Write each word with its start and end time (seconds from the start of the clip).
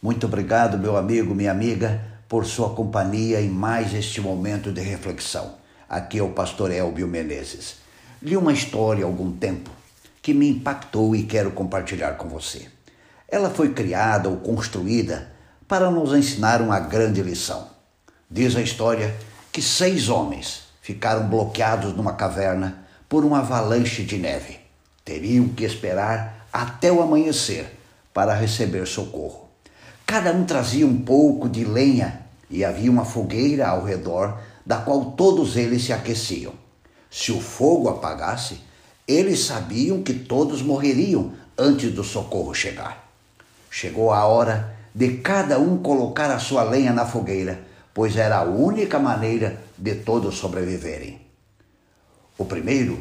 Muito 0.00 0.26
obrigado, 0.26 0.78
meu 0.78 0.96
amigo, 0.96 1.34
minha 1.34 1.50
amiga, 1.50 2.00
por 2.28 2.46
sua 2.46 2.70
companhia 2.70 3.40
em 3.40 3.48
mais 3.48 3.92
este 3.92 4.20
momento 4.20 4.70
de 4.70 4.80
reflexão. 4.80 5.54
Aqui 5.88 6.20
é 6.20 6.22
o 6.22 6.30
pastor 6.30 6.70
Elbio 6.70 7.08
Menezes. 7.08 7.78
Li 8.22 8.36
uma 8.36 8.52
história 8.52 9.04
há 9.04 9.08
algum 9.08 9.32
tempo 9.32 9.70
que 10.22 10.32
me 10.32 10.50
impactou 10.50 11.16
e 11.16 11.24
quero 11.24 11.50
compartilhar 11.50 12.12
com 12.12 12.28
você. 12.28 12.68
Ela 13.28 13.50
foi 13.50 13.72
criada 13.72 14.28
ou 14.28 14.36
construída 14.36 15.32
para 15.66 15.90
nos 15.90 16.12
ensinar 16.12 16.62
uma 16.62 16.78
grande 16.78 17.20
lição. 17.20 17.66
Diz 18.30 18.54
a 18.54 18.60
história 18.60 19.16
que 19.50 19.60
seis 19.60 20.08
homens 20.08 20.62
ficaram 20.80 21.26
bloqueados 21.28 21.92
numa 21.96 22.12
caverna 22.12 22.84
por 23.08 23.24
uma 23.24 23.40
avalanche 23.40 24.04
de 24.04 24.16
neve. 24.16 24.60
Teriam 25.04 25.48
que 25.48 25.64
esperar 25.64 26.46
até 26.52 26.92
o 26.92 27.02
amanhecer 27.02 27.66
para 28.14 28.32
receber 28.32 28.86
socorro. 28.86 29.47
Cada 30.08 30.32
um 30.32 30.46
trazia 30.46 30.86
um 30.86 31.02
pouco 31.02 31.50
de 31.50 31.66
lenha 31.66 32.22
e 32.48 32.64
havia 32.64 32.90
uma 32.90 33.04
fogueira 33.04 33.68
ao 33.68 33.84
redor 33.84 34.40
da 34.64 34.78
qual 34.78 35.12
todos 35.12 35.54
eles 35.54 35.84
se 35.84 35.92
aqueciam. 35.92 36.54
Se 37.10 37.30
o 37.30 37.38
fogo 37.38 37.90
apagasse, 37.90 38.58
eles 39.06 39.40
sabiam 39.40 40.02
que 40.02 40.14
todos 40.14 40.62
morreriam 40.62 41.32
antes 41.58 41.92
do 41.92 42.02
socorro 42.02 42.54
chegar. 42.54 43.06
Chegou 43.70 44.10
a 44.10 44.24
hora 44.24 44.74
de 44.94 45.18
cada 45.18 45.58
um 45.58 45.76
colocar 45.76 46.30
a 46.30 46.38
sua 46.38 46.62
lenha 46.62 46.94
na 46.94 47.04
fogueira, 47.04 47.60
pois 47.92 48.16
era 48.16 48.38
a 48.38 48.44
única 48.44 48.98
maneira 48.98 49.60
de 49.76 49.94
todos 49.94 50.36
sobreviverem. 50.36 51.20
O 52.38 52.46
primeiro 52.46 52.98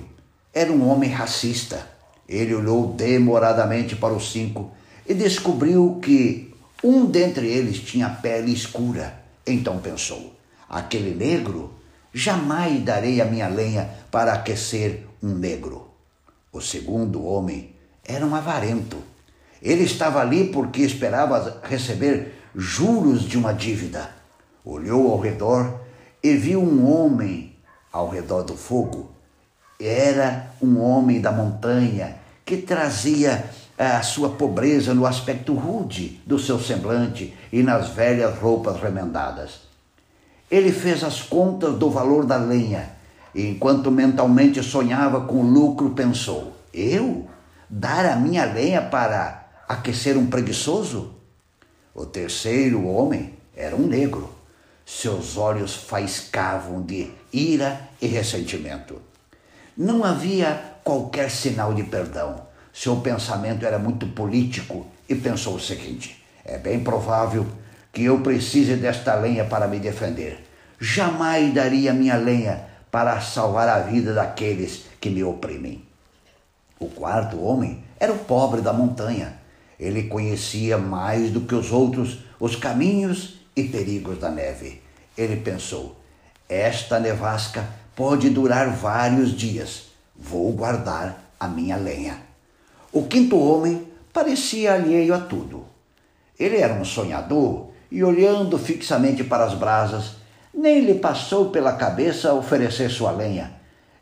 era 0.54 0.70
um 0.70 0.86
homem 0.86 1.10
racista. 1.10 1.88
Ele 2.28 2.54
olhou 2.54 2.92
demoradamente 2.92 3.96
para 3.96 4.14
os 4.14 4.30
cinco 4.30 4.72
e 5.08 5.14
descobriu 5.14 6.02
que 6.02 6.54
um 6.84 7.06
dentre 7.06 7.48
eles 7.48 7.80
tinha 7.80 8.10
pele 8.10 8.54
escura. 8.54 9.22
Então 9.46 9.80
pensou: 9.80 10.34
aquele 10.70 11.16
negro, 11.16 11.74
jamais 12.14 12.84
darei 12.84 13.22
a 13.22 13.26
minha 13.26 13.48
lenha 13.48 13.90
para 14.12 14.34
aquecer 14.34 15.06
um 15.22 15.34
negro. 15.34 15.88
O 16.52 16.62
segundo 16.62 17.26
homem 17.26 17.74
era 18.04 18.26
um 18.26 18.36
avarento. 18.36 18.98
Ele 19.62 19.84
estava 19.84 20.22
ali 20.22 20.50
porque 20.50 20.82
esperava 20.82 21.62
receber 21.64 22.34
juros 22.56 23.24
de 23.24 23.38
uma 23.38 23.54
dívida. 23.54 24.10
Olhou 24.64 25.12
ao 25.12 25.20
redor 25.20 25.82
e 26.24 26.36
viu 26.36 26.62
um 26.62 26.92
homem 26.92 27.56
ao 27.92 28.10
redor 28.10 28.44
do 28.44 28.56
fogo. 28.56 29.12
Era 29.80 30.52
um 30.62 30.80
homem 30.80 31.22
da 31.22 31.32
montanha 31.32 32.18
que 32.46 32.58
trazia 32.58 33.50
a 33.78 34.02
sua 34.02 34.30
pobreza 34.30 34.94
no 34.94 35.06
aspecto 35.06 35.54
rude 35.54 36.20
do 36.26 36.40
seu 36.40 36.60
semblante 36.60 37.38
e 37.52 37.62
nas 37.62 37.90
velhas 37.90 38.38
roupas 38.40 38.82
remendadas. 38.82 39.68
Ele 40.50 40.72
fez 40.72 41.04
as 41.04 41.22
contas 41.22 41.78
do 41.78 41.90
valor 41.90 42.26
da 42.26 42.38
lenha 42.38 42.90
e, 43.36 43.50
enquanto 43.50 43.92
mentalmente 43.92 44.64
sonhava 44.64 45.22
com 45.22 45.42
o 45.42 45.48
lucro, 45.48 45.92
pensou: 45.92 46.54
Eu? 46.74 47.28
Dar 47.70 48.06
a 48.06 48.16
minha 48.16 48.46
lenha 48.46 48.82
para 48.82 49.46
aquecer 49.68 50.18
um 50.18 50.28
preguiçoso? 50.28 51.14
O 51.94 52.06
terceiro 52.06 52.88
homem 52.88 53.34
era 53.56 53.76
um 53.76 53.86
negro. 53.86 54.32
Seus 54.86 55.36
olhos 55.36 55.76
faiscavam 55.76 56.82
de 56.82 57.12
ira 57.32 57.90
e 58.02 58.08
ressentimento. 58.08 59.02
Não 59.76 60.04
havia 60.04 60.80
qualquer 60.84 61.30
sinal 61.30 61.74
de 61.74 61.84
perdão 61.84 62.47
seu 62.80 62.98
pensamento 62.98 63.66
era 63.66 63.80
muito 63.80 64.06
político 64.06 64.86
e 65.10 65.16
pensou 65.16 65.56
o 65.56 65.60
seguinte: 65.60 66.24
é 66.46 66.60
bem 66.60 66.84
provável 66.84 67.44
que 67.92 68.04
eu 68.04 68.20
precise 68.20 68.76
desta 68.76 69.16
lenha 69.16 69.46
para 69.46 69.68
me 69.68 69.80
defender. 69.80 70.46
Jamais 70.80 71.52
daria 71.52 71.92
minha 71.92 72.16
lenha 72.16 72.66
para 72.92 73.20
salvar 73.20 73.68
a 73.68 73.80
vida 73.80 74.14
daqueles 74.14 74.84
que 75.02 75.10
me 75.10 75.24
oprimem. 75.24 75.84
O 76.80 76.88
quarto 76.88 77.42
homem 77.42 77.84
era 78.00 78.14
o 78.14 78.20
pobre 78.20 78.62
da 78.62 78.72
montanha. 78.72 79.34
Ele 79.80 80.04
conhecia 80.04 80.78
mais 80.78 81.32
do 81.32 81.42
que 81.42 81.56
os 81.56 81.72
outros 81.72 82.20
os 82.40 82.56
caminhos 82.56 83.40
e 83.56 83.64
perigos 83.64 84.20
da 84.20 84.30
neve. 84.30 84.84
Ele 85.18 85.38
pensou: 85.38 86.00
esta 86.48 87.00
nevasca 87.00 87.68
pode 87.96 88.30
durar 88.30 88.70
vários 88.70 89.36
dias. 89.36 89.88
Vou 90.16 90.54
guardar 90.54 91.34
a 91.40 91.48
minha 91.48 91.76
lenha. 91.76 92.27
O 92.98 93.04
quinto 93.04 93.38
homem 93.38 93.88
parecia 94.12 94.74
alheio 94.74 95.14
a 95.14 95.20
tudo. 95.20 95.66
Ele 96.40 96.58
era 96.58 96.74
um 96.74 96.84
sonhador 96.84 97.68
e, 97.92 98.04
olhando 98.04 98.58
fixamente 98.58 99.24
para 99.24 99.46
as 99.46 99.54
brasas, 99.54 100.16
nem 100.52 100.80
lhe 100.80 100.96
passou 100.96 101.52
pela 101.52 101.74
cabeça 101.74 102.34
oferecer 102.34 102.90
sua 102.90 103.12
lenha. 103.12 103.54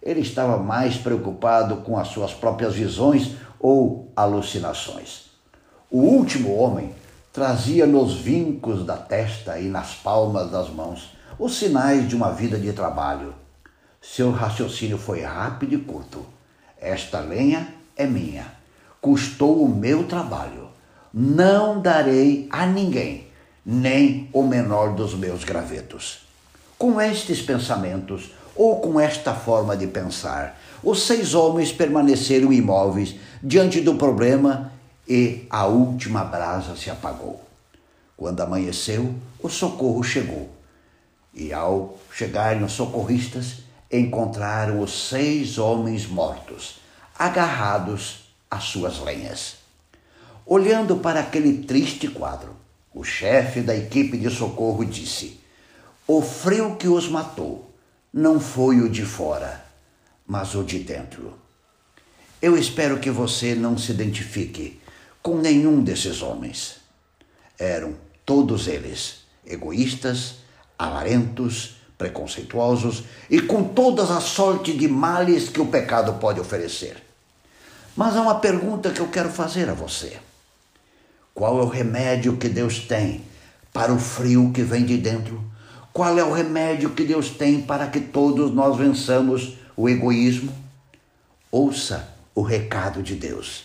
Ele 0.02 0.22
estava 0.22 0.58
mais 0.58 0.96
preocupado 0.96 1.76
com 1.82 1.98
as 1.98 2.08
suas 2.08 2.34
próprias 2.34 2.74
visões 2.74 3.32
ou 3.60 4.14
alucinações. 4.16 5.26
O 5.92 6.00
último 6.00 6.56
homem 6.56 6.96
trazia 7.34 7.86
nos 7.86 8.16
vincos 8.16 8.86
da 8.86 8.96
testa 8.96 9.60
e 9.60 9.66
nas 9.66 9.94
palmas 9.94 10.50
das 10.50 10.70
mãos 10.70 11.14
os 11.38 11.58
sinais 11.60 12.08
de 12.08 12.16
uma 12.16 12.32
vida 12.32 12.58
de 12.58 12.72
trabalho. 12.72 13.36
Seu 14.02 14.32
raciocínio 14.32 14.98
foi 14.98 15.22
rápido 15.22 15.76
e 15.76 15.80
curto. 15.80 16.26
Esta 16.80 17.20
lenha 17.20 17.68
é 17.98 18.06
minha 18.06 18.64
custou 19.06 19.62
o 19.62 19.70
meu 19.70 20.06
trabalho. 20.06 20.68
Não 21.14 21.80
darei 21.80 22.48
a 22.50 22.66
ninguém, 22.66 23.28
nem 23.64 24.28
o 24.34 24.42
menor 24.42 24.96
dos 24.96 25.14
meus 25.14 25.44
gravetos. 25.44 26.26
Com 26.76 27.00
estes 27.00 27.40
pensamentos, 27.40 28.32
ou 28.56 28.82
com 28.82 29.00
esta 29.00 29.36
forma 29.36 29.78
de 29.78 29.86
pensar, 29.86 30.60
os 30.82 31.04
seis 31.04 31.36
homens 31.36 31.72
permaneceram 31.72 32.52
imóveis 32.52 33.16
diante 33.44 33.80
do 33.80 33.94
problema 33.94 34.72
e 35.08 35.46
a 35.52 35.68
última 35.68 36.24
brasa 36.24 36.76
se 36.76 36.90
apagou. 36.90 37.46
Quando 38.18 38.42
amanheceu, 38.42 39.14
o 39.40 39.48
socorro 39.50 40.04
chegou. 40.04 40.50
E 41.32 41.54
ao 41.54 42.00
chegarem 42.12 42.64
os 42.64 42.72
socorristas, 42.72 43.58
encontraram 43.92 44.80
os 44.80 45.10
seis 45.10 45.60
homens 45.60 46.08
mortos, 46.08 46.80
agarrados 47.20 48.25
as 48.50 48.64
suas 48.66 49.00
lenhas. 49.00 49.58
Olhando 50.46 50.98
para 50.98 51.20
aquele 51.20 51.64
triste 51.64 52.08
quadro, 52.08 52.56
o 52.94 53.04
chefe 53.04 53.62
da 53.62 53.76
equipe 53.76 54.18
de 54.18 54.30
socorro 54.30 54.86
disse: 54.86 55.40
O 56.08 56.22
frio 56.22 56.76
que 56.76 56.88
os 56.88 57.10
matou 57.10 57.74
não 58.14 58.40
foi 58.40 58.80
o 58.82 58.90
de 58.90 59.06
fora, 59.06 59.66
mas 60.26 60.56
o 60.56 60.64
de 60.64 60.80
dentro. 60.80 61.34
Eu 62.42 62.58
espero 62.58 63.00
que 63.00 63.10
você 63.10 63.56
não 63.56 63.78
se 63.78 63.92
identifique 63.92 64.80
com 65.22 65.38
nenhum 65.38 65.84
desses 65.84 66.22
homens. 66.22 66.78
Eram 67.58 67.96
todos 68.26 68.68
eles 68.68 69.26
egoístas, 69.46 70.36
avarentos, 70.78 71.78
preconceituosos 71.98 73.04
e 73.30 73.42
com 73.42 73.64
todas 73.64 74.12
a 74.12 74.20
sorte 74.20 74.74
de 74.74 74.88
males 74.88 75.50
que 75.50 75.62
o 75.62 75.68
pecado 75.68 76.14
pode 76.20 76.40
oferecer. 76.40 76.98
Mas 77.96 78.16
há 78.16 78.22
uma 78.22 78.40
pergunta 78.40 78.92
que 78.92 79.00
eu 79.00 79.08
quero 79.08 79.30
fazer 79.30 79.70
a 79.70 79.74
você: 79.74 80.18
qual 81.34 81.60
é 81.60 81.64
o 81.64 81.68
remédio 81.68 82.38
que 82.38 82.50
Deus 82.50 82.80
tem 82.80 83.24
para 83.72 83.94
o 83.94 84.00
frio 84.00 84.52
que 84.54 84.64
vem 84.64 84.86
de 84.86 84.98
dentro? 84.98 85.44
Qual 85.94 86.18
é 86.20 86.24
o 86.24 86.34
remédio 86.34 86.90
que 86.90 87.06
Deus 87.06 87.30
tem 87.30 87.62
para 87.62 87.88
que 87.88 88.02
todos 88.02 88.54
nós 88.54 88.76
vençamos 88.76 89.58
o 89.78 89.88
egoísmo? 89.88 90.54
Ouça 91.50 92.10
o 92.34 92.42
recado 92.42 93.02
de 93.02 93.16
Deus. 93.16 93.64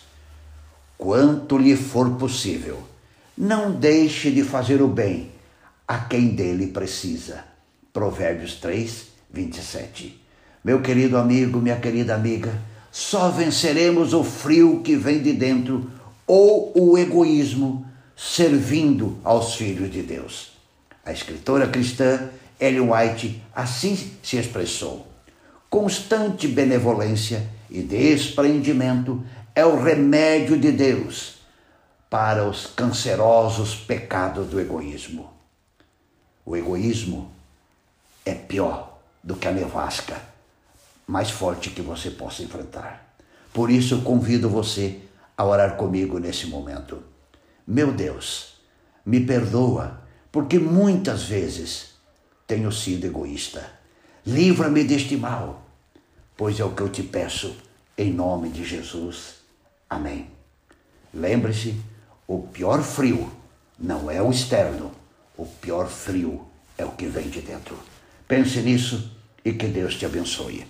Quanto 0.97 1.59
lhe 1.59 1.75
for 1.75 2.11
possível, 2.11 2.81
não 3.37 3.73
deixe 3.73 4.31
de 4.31 4.45
fazer 4.45 4.81
o 4.81 4.87
bem 4.87 5.33
a 5.89 5.99
quem 5.99 6.29
dele 6.29 6.69
precisa. 6.69 7.43
Provérbios 7.93 8.55
3, 8.57 9.07
27. 9.33 10.23
Meu 10.63 10.81
querido 10.81 11.17
amigo, 11.17 11.59
minha 11.59 11.81
querida 11.81 12.15
amiga, 12.15 12.53
só 12.91 13.29
venceremos 13.29 14.13
o 14.13 14.25
frio 14.25 14.81
que 14.83 14.97
vem 14.97 15.23
de 15.23 15.33
dentro 15.33 15.91
ou 16.27 16.73
o 16.75 16.99
egoísmo 16.99 17.87
servindo 18.17 19.19
aos 19.23 19.55
filhos 19.55 19.91
de 19.91 20.03
Deus. 20.03 20.53
A 21.05 21.13
escritora 21.13 21.69
cristã 21.69 22.29
Ellen 22.59 22.91
White 22.91 23.43
assim 23.55 23.97
se 24.23 24.37
expressou. 24.37 25.07
Constante 25.69 26.49
benevolência 26.49 27.49
e 27.71 27.81
desprendimento 27.81 29.25
é 29.55 29.65
o 29.65 29.81
remédio 29.81 30.59
de 30.59 30.73
Deus 30.73 31.37
para 32.09 32.47
os 32.47 32.67
cancerosos 32.67 33.77
pecados 33.77 34.49
do 34.49 34.61
egoísmo. 34.61 35.33
O 36.45 36.57
egoísmo 36.57 37.31
é 38.27 38.35
pior 38.35 38.99
do 39.23 39.37
que 39.37 39.47
a 39.47 39.53
nevasca 39.53 40.30
mais 41.11 41.29
forte 41.29 41.71
que 41.71 41.83
você 41.83 42.09
possa 42.09 42.41
enfrentar. 42.41 43.17
Por 43.53 43.69
isso 43.69 44.03
convido 44.03 44.49
você 44.49 45.01
a 45.37 45.45
orar 45.45 45.77
comigo 45.77 46.21
nesse 46.21 46.47
momento. 46.47 47.03
Meu 47.67 47.91
Deus, 47.91 48.55
Me 49.05 49.19
perdoa, 49.19 50.03
porque 50.31 50.59
muitas 50.59 51.25
vezes 51.25 51.95
tenho 52.47 52.71
sido 52.71 53.07
egoísta. 53.07 53.73
Livra-me 54.25 54.85
deste 54.85 55.17
mal, 55.17 55.67
pois 56.37 56.61
é 56.61 56.65
o 56.65 56.75
que 56.75 56.83
eu 56.83 56.89
te 56.89 57.03
peço, 57.03 57.57
em 57.97 58.13
nome 58.13 58.51
de 58.51 58.63
Jesus. 58.63 59.37
Amém. 59.89 60.29
Lembre-se, 61.13 61.75
o 62.29 62.43
pior 62.43 62.83
frio 62.83 63.33
não 63.79 64.11
é 64.11 64.23
o 64.23 64.31
externo, 64.31 64.93
o 65.37 65.47
pior 65.47 65.89
frio 65.89 66.47
é 66.77 66.85
o 66.85 66.93
que 66.93 67.07
vem 67.07 67.29
de 67.31 67.41
dentro. 67.41 67.77
Pense 68.29 68.61
nisso 68.61 69.11
e 69.43 69.55
que 69.55 69.67
Deus 69.67 69.97
te 69.97 70.05
abençoe. 70.05 70.67